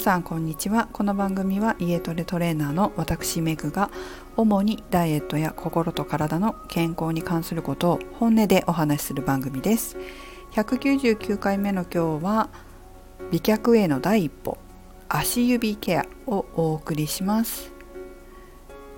[0.00, 0.88] さんこんにちは。
[0.94, 3.90] この番組は家トレトレーナーの私メグが
[4.34, 9.98] 主にダイエットや心と体の健康に関することを本音でお話しする番組です。
[10.52, 12.48] 199回目の今日は
[13.30, 14.56] 美脚への第一歩
[15.10, 17.70] 足指ケアをお送りします。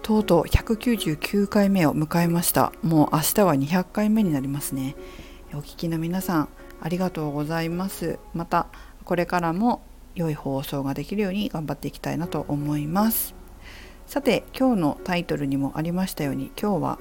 [0.02, 2.72] とうとう199回目を迎えました。
[2.80, 4.94] もう明日は200回目になりますね。
[5.52, 6.48] お聞きの皆さん
[6.80, 8.20] ありがとうございます。
[8.34, 8.68] また
[9.04, 9.82] これからも
[10.14, 13.34] 良い放送ができるように頑張っていきたいなと思います。
[14.06, 16.98] さて今日のタイトルにもありましたように今日は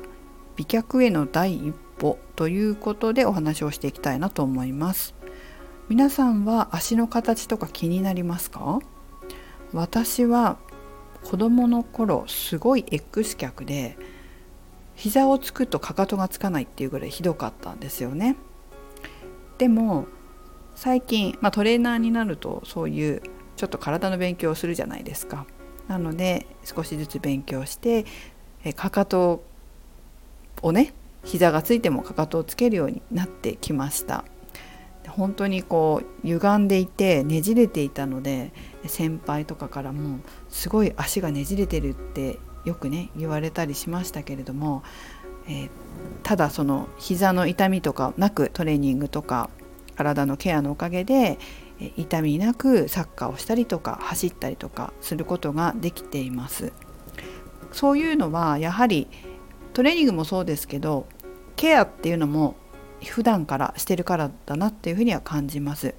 [0.56, 5.14] 美脚への第一歩ということでお話をしていきたいなと思います。
[5.90, 8.80] 皆さんは足の形とか気になりますか？
[9.74, 10.58] 私は
[11.24, 13.98] 子供の頃すごい X 脚で
[14.96, 18.38] 膝をつくとかかとがつかないっていうぐらいひどかったんですよね。
[19.58, 20.06] でも
[20.82, 23.22] 最近、まあ、トレーナーになるとそういう
[23.56, 25.46] ちょっと体の勉強をするじゃないですか。
[25.88, 28.04] なので少しずつ勉強して
[28.64, 29.44] えかかと
[30.64, 34.26] をね膝がついてもかかとをつけるようになってきました。
[35.08, 38.52] 本当にこう歪んでいてねじれていたので
[38.88, 40.18] 先輩とかからも
[40.50, 44.82] すごい足がねじれてるってよくね言われたりしましたけれども、
[45.48, 45.70] えー、
[46.24, 49.52] ただその膝の痛みとかなくトレーニングとか
[49.96, 51.40] 体のケアのおかげで
[51.98, 56.74] 痛みなくサッカーをしたりとか走ったりとかすることができています。
[57.72, 59.08] そういうのはやはり
[59.74, 61.08] トレーニングもそうですけど
[61.56, 62.56] ケアっていうのも
[63.06, 65.96] 普段からしてるからだなっていうふうには感じます。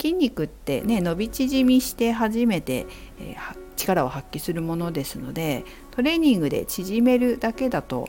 [0.00, 2.86] 筋肉ってね伸び縮みして初めて、
[3.18, 8.08] えー、力を発揮するものですのでトレーニングで縮めるだけだと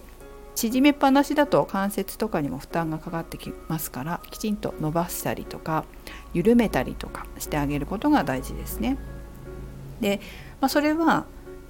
[0.58, 5.86] 縮めっぱなしだと関節とかにも負担がかかってきますからきちんと伸ばしたりとか
[6.34, 8.98] 緩めたりとかしてあげることが大事ですね。
[10.02, 10.20] で、
[10.60, 11.26] まあ、それは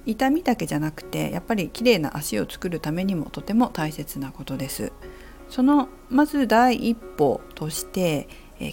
[0.06, 4.90] 痛みだけじゃなくてやっぱり綺麗な足を作るためにもとても大切なことです。
[5.50, 8.26] そのまず第一歩として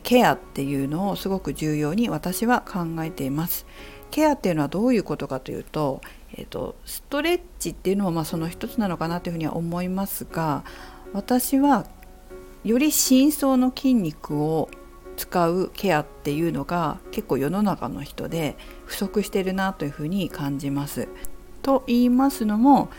[0.03, 3.65] ケアっていうのをすごく重要に私は考えています。
[4.11, 5.99] ケアっていうのはどういうことかというと
[6.37, 10.63] えーと、ストレッチっていうのもまあその一つなのかなというふうには思いますが
[11.13, 11.87] 私は
[12.63, 14.69] より深層の筋肉を
[15.15, 21.07] 使うケアっていうのが結構世の中の人で不足してるなというふうに感じます。
[21.61, 22.89] と言いますのも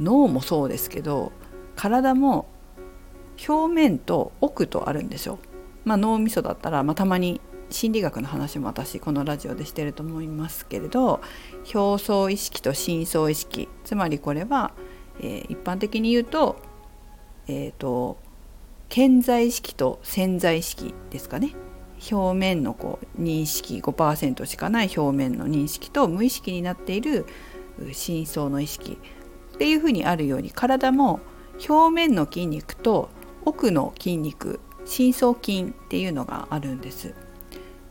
[0.00, 1.32] 脳もそうですけど
[1.76, 2.46] 体も
[3.48, 5.38] 表面と奥とあるんですよ。
[5.84, 7.40] まあ、脳みそだったら、まあ、たまに
[7.72, 11.20] 心理学の話も私このラジオでしてると思いますけれど
[11.74, 14.72] 表層意識と深層意識つまりこれは、
[15.20, 16.56] えー、一般的に言うと,、
[17.48, 18.18] えーと、
[18.88, 21.54] 顕在意識と潜在意識ですかね
[22.10, 27.26] 表面のこう認識5%しかない表面の認識と無意識になっている
[27.92, 28.98] 深層の意識
[29.54, 31.20] っていうふうにあるように体も
[31.68, 33.08] 表面の筋肉と
[33.44, 37.14] 奥の筋肉深層筋っていうのがあるんです。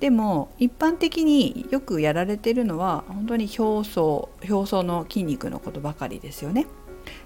[0.02, 6.66] でも一般的によくやられてるのは本当に表層表層の筋肉のことばかりですよね。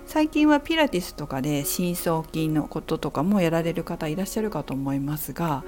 [0.05, 5.63] 最近はピラティスとかで深層筋のこととかもやられる方いらっしゃるかと思いますが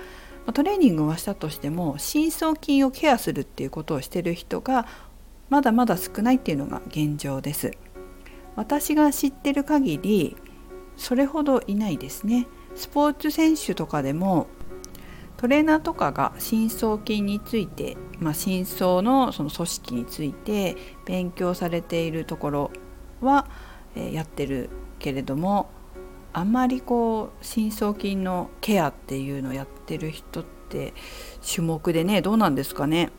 [0.54, 4.86] トレーニングはしたとしても深層筋をケアするっていうことをしてる人が
[5.50, 7.72] まだまだ少ないっていうのが現状です。
[8.56, 10.36] 私が知ってる限り
[10.98, 12.48] それほどいないですね。
[12.76, 14.48] スポーツ選手とかでも
[15.38, 20.76] トレーナーとかが深層筋について、まあ、深層のその組織について
[21.06, 22.72] 勉強されているところ
[23.22, 23.48] は、
[23.96, 25.70] え、やってるけれども
[26.34, 30.94] あんまりこう深層筋のケアっていうのをやってる人って
[31.48, 33.10] 種目でねどうなんですかね？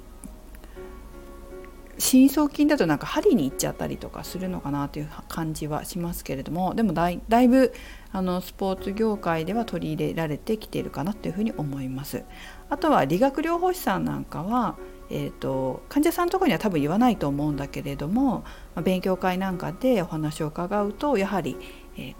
[1.98, 7.72] 深層筋だとなんか針に行っちゃったりとかするのかなという感じはしますけれどもでもだいぶ
[8.12, 12.24] あのスポーツ業界では取り入れられてきているかなというふうに思います。
[12.70, 14.76] あとは理学療法士さんなんかは、
[15.10, 18.44] えーと、患者さんのところには多分言わないと思うんだけれども、
[18.74, 21.56] ま、勉強会なんかでお話を伺うとやはり、
[21.96, 22.14] えー、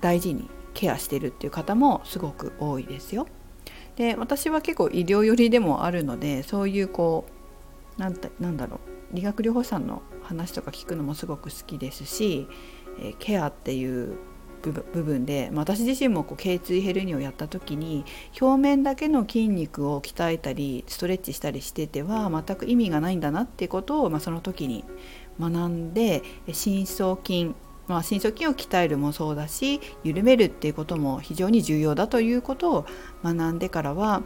[0.00, 3.26] 大事にケアしてるっていう方もすごく多いですよ。
[3.96, 7.26] で私は結構医療寄りでもあるのでそういうこ
[7.98, 12.48] うなんなんだろう理学療法士さんの話とか聞くのもすごく好きですし、
[13.00, 14.16] え、ケアっていう
[14.70, 18.04] 部分で、ま、私自身もこう頸椎ヘルニーをやった時に
[18.40, 24.84] 表面だけの筋肉を鍛えたりストレッチしたりしてては全く意味がないんだなっていうことを、まあ、その時に
[25.40, 26.22] 学んで
[26.52, 27.54] 深層筋
[27.88, 32.86] まあ、深層筋を鍛えるもそうだし緩めるっていうことも非常に重要だということを
[33.24, 34.22] 学んでからは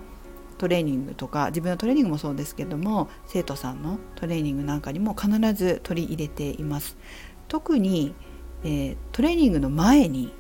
[0.59, 6.97] トレーニングとか自分のトレーニングもそうですけども生徒さんのトレーニングなんかにも必ず取り入れています
[7.49, 8.15] 特に、
[8.65, 10.33] えー、トレーニングの前に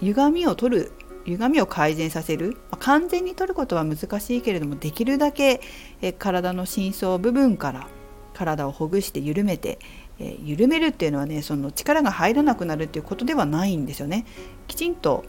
[0.00, 0.92] 歪みを取る
[1.26, 5.60] 歪みを改善させる、ま、完全に取ることは難しいけれどもできるだけ、
[6.02, 7.88] えー、体の深層部分から
[8.34, 9.78] 体をほぐして緩めて、
[10.18, 14.26] えー、緩めるっていうのはねその力が入らなくなるっていうことではないんですよね。
[14.66, 15.24] きちんと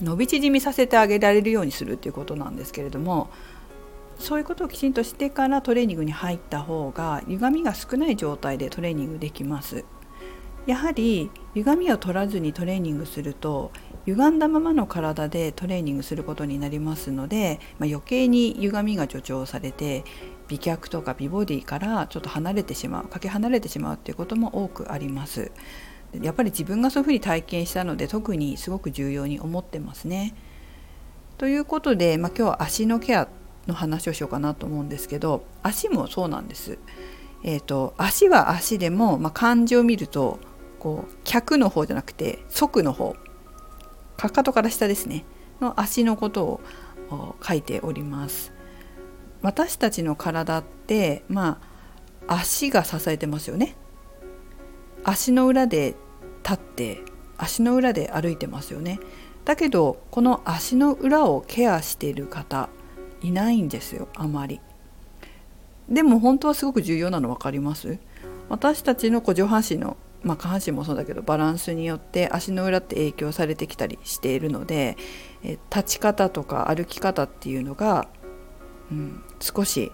[0.00, 3.30] 伸び縮みさせてあげられるようにするっていうことなんですけれども
[4.18, 9.84] そういうことをきちんとしてからトレーニングに入った方が歪みが少ない状態でトレーニングできます。
[10.66, 13.72] やはり歪みを取らずにトレーニングすると
[14.04, 20.04] 歪んだままの体でトレーニングすることになりますので、まあ、余計に歪みが助長されて
[20.46, 25.52] 美脚とか美ボディからちょっと離れてしまうかけ離れてしまうっていうことも多くあります。
[26.12, 30.34] やっぱり自分がそういうふうに体験したので特にすごく重要に思ってますね。
[31.36, 33.28] ということで、まあ、今日は足のケア
[33.66, 36.78] の話をしようかなと思うんですけど足もそうなんです。
[37.44, 40.40] えーと、足は足でも、まあ、漢字を見ると
[40.80, 43.14] こう脚の方じゃなくて側の方
[44.16, 45.24] かかとから下ですね
[45.60, 48.52] の足のことを書いております。
[49.40, 51.60] 私たちの体ってま
[52.26, 53.76] あ足が支えてますよね。
[55.04, 55.94] 足の裏で
[56.42, 57.02] 立って
[57.36, 59.00] 足の裏で歩いてますよね。
[59.44, 62.68] だけどこの足の裏をケアしている方
[63.22, 64.60] いないんですよあまり。
[65.88, 67.98] でも本当はすごく重要なの分かります？
[68.48, 74.96] 私たちのこう上半身のまあ、下半身もそうだけどバランスによって足の裏って影響されてきたりしているので
[75.44, 78.08] え立ち方とか歩き方っていうのが、
[78.90, 79.92] うん、少し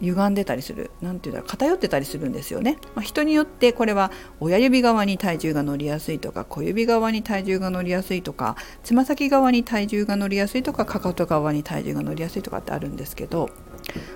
[0.00, 4.10] 歪んでたりする何て言うんだろう偏ってたりするんですよね、まあ、人によってこれは
[4.40, 13.50] 親指側に体重が乗りやすいとか小指側に体重が乗りやすいとかつま先側に体重が乗りやすいとかかかと側に体重が乗りやすいとかってあるんですけど、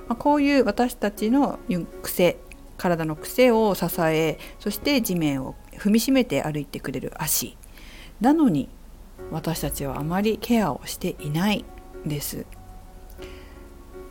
[0.08, 1.58] まあ、こういう私たちの
[2.02, 2.38] 癖
[2.76, 7.56] 体の癖を支えそして地面を踏みしめて歩いてくれる足
[8.20, 8.68] なのに
[9.30, 11.64] 私たちはあまりケアをしていない
[12.04, 12.44] んです。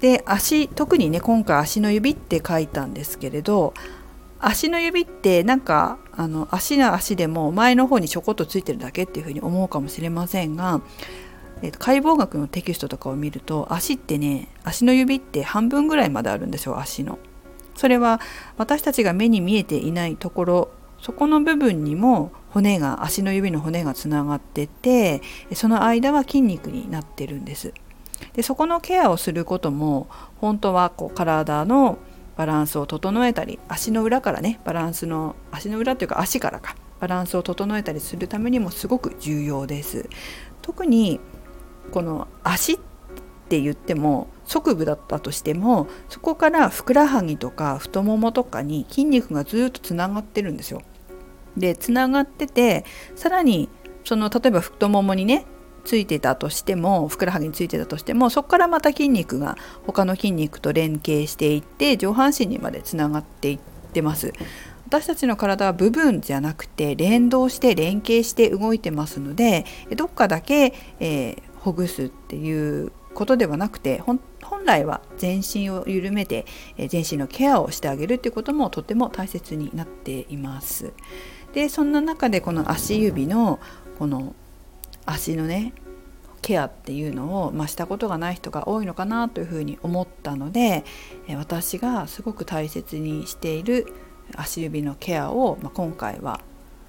[0.02, 3.74] で足特にね今回足の指って書いたんですけれど
[4.40, 10.82] 足の指ってなんかあの足の足でも前の方にちょこっとついてるだけっていうふうに思うかもしれませんが、
[11.62, 17.20] えー、と解剖学のテキストとかを見ると足ってね足の指って半分ぐらいまであるんですよ足の。
[17.76, 18.20] それは
[18.58, 25.22] 私たちが目に見えていないところそこの部分にも骨が足の指の骨がつながってて
[25.54, 27.74] その間は筋肉になってるんです。
[28.34, 30.08] でそこのケアをすることも
[30.38, 31.98] 本当はこう体の
[32.38, 40.08] バランスを整えたり足の裏からねバランスの足の裏というか足からかバランスを整えたりするためにもすごく重要です。
[40.62, 41.20] 特に
[41.92, 42.78] この足っ
[43.50, 50.82] て言っても側部だったとしてもそこからふくらはぎとか太ももとかに筋肉がずっとつながってるんですよ。
[51.58, 52.86] でつながってて
[53.16, 53.68] さらに
[54.06, 55.46] その例えば太ももにね
[55.84, 63.60] ついてたとしてもふくらはぎについてたとしてもそこからまた筋肉が他の筋肉と連携していって上半身にまでつながっていっ
[63.94, 64.34] てます
[64.88, 74.20] 私たちの体は部分じゃなくて連動して連携して動いてますのでどっかだけ、えー、ほぐすっていうことではなくて本
[74.66, 76.46] 来は全身を緩めて
[76.88, 80.94] 全身のケアをしてあげるっていうこともとても大切になっています。
[81.54, 83.60] でそんな中でこの足指の
[84.00, 84.36] この
[85.06, 85.74] 足のね
[86.42, 90.84] ケアっていうのを、まあ、したことがない人が多いのかなというふうに思ったので
[91.38, 93.86] 私がすごく大切にしている
[94.36, 96.42] 足指のケアを、まあ、今回は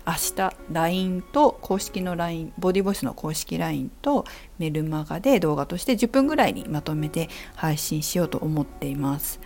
[0.06, 4.24] 明日 LINE と公式の LINE ボディボイスの公式 LINE と
[4.58, 9.38] メルマガで動画として10分ぐらいにまとめて配信しようと思っています。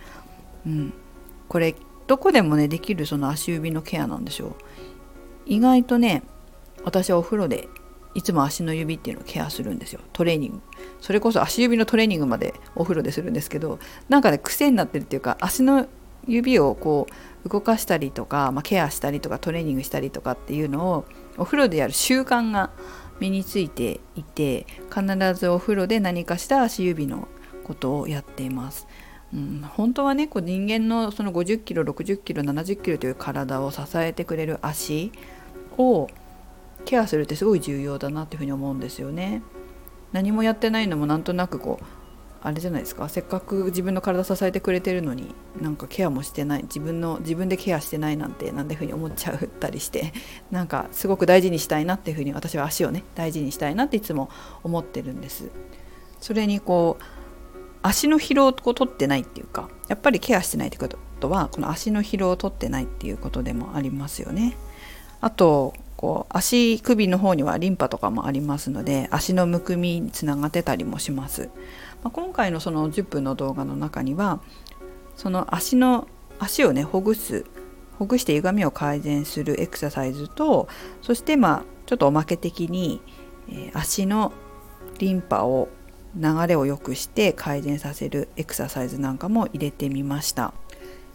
[0.65, 0.93] うん、
[1.47, 1.75] これ
[2.07, 4.55] どこでもねできるその足指のケアなんでしょう。
[5.45, 6.23] 意外とね
[6.83, 7.69] 私はお風呂で
[8.15, 10.61] いつも足の指っていうのをケアするんですよトレーニング
[11.01, 15.87] それこそ足指のトレーニングまでお風呂でするんですけどなんかね癖になってるっていうか足の
[16.27, 17.07] 指をこ
[17.45, 21.05] う動かしたりとか、まあ、ケアしたりとかトレーニングしたりとかっていうのを
[21.37, 22.71] お風呂でやる習慣が
[23.19, 27.27] 身についていて必ずお風呂で何かした足指の
[27.63, 28.87] ことをやっています。
[29.33, 35.11] うん、本当はねこう人間のその50キロ60キロ70キロという体を支えてくれる足
[35.77, 36.07] を
[36.85, 39.41] ケアするってすごい重要だなっていうふうに思うんですよね。
[40.13, 41.85] 何もやってないのもなんとなくこう
[42.41, 50.13] あれじゃないですかせっかく自分の体支えてくれてるのになんかケアもしてない自分の自分でケアしてないなんてなんていうふうに思っちゃったりして
[50.51, 54.29] なんかすごく大事にしたいなっていうふうに私は足をね大事にしたいなっていつも
[54.63, 55.49] 思ってるんです。
[56.19, 57.03] それにこう
[57.81, 60.87] 足の疲労を取ってないっていうかやっぱりケアしてないってこ
[61.19, 64.57] とはこの足の疲労を取ってないっていうことでもありますよね。
[65.19, 71.49] あとこう足首の方にはリンパとかもありますので足のむくみにつながってたりもします。
[72.03, 74.39] まあ、今回のその10分の動画の中には
[75.15, 76.07] その足の
[76.39, 77.45] 足をねほぐす
[77.97, 80.67] ほぐして歪みを改善するエクササイズと
[81.01, 83.01] そしてまあちょっとおまけ的に、
[83.49, 84.31] えー、足の
[84.99, 85.69] リンパを
[86.15, 90.53] 流れを良くして改善させるエクササイズなんかも入れてみました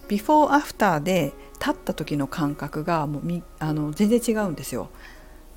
[0.08, 4.90] ビフォーアフターで立った時の感覚がもうみあの全然違うんですよ。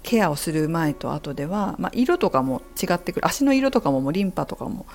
[0.04, 3.26] ケアをする前と後では、まあ、色とかも違ってくる。
[3.26, 4.86] 足の色とかももうリンパとかも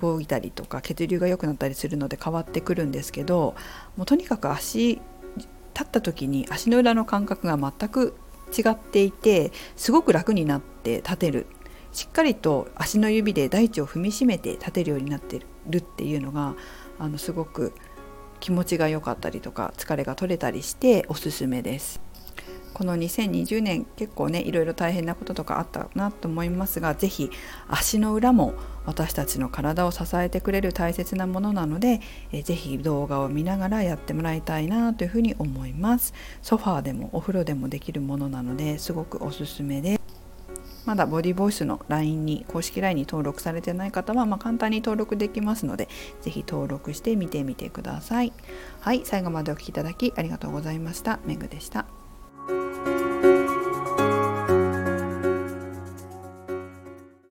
[0.00, 3.54] 動いたりとか血流が良くなったりするので変わってくるんですけど
[3.96, 5.00] もうとにかく足
[5.36, 8.14] 立った時に足の裏の感覚が全く
[8.56, 11.46] 違っていてすごく楽になって立てる。
[11.92, 16.54] しっかりと足の指で大地を踏みしめて立てるようになってるっていうのが
[16.98, 17.74] あのすごく
[18.42, 22.00] 気持ちが良かったりとか疲れが取れたりしておすすめです。
[22.74, 27.30] この2020年結構ねいろいろ大変なこととかあったなと思いますが是非
[27.68, 28.54] 足の裏も
[28.86, 32.00] 私たちの体を支えてくれる大切なものなので
[32.32, 40.01] 是非動画を見ながらやってもらいたいなというふうに思いますソファーでもお風呂でもできるものなのですごくおすすめです
[40.84, 45.88] まだボディボイスの LINE に公式 LINE に登録されてない方は、まあ、簡単に登録できますので
[46.22, 48.32] 是非登録して見てみてください。
[48.80, 51.20] はい最後までお聴きいただきありがとうございました。
[51.24, 52.01] めぐでした。